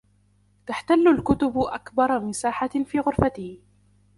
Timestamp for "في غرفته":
2.85-3.59